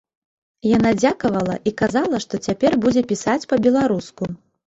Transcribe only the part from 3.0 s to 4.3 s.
пісаць па-беларуску!